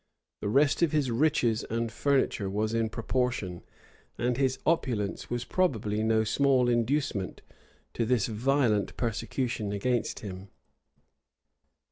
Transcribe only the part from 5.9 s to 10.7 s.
no small inducement to this violent persecution against him.